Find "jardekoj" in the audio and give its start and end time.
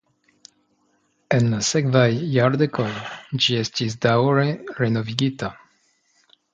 2.37-2.89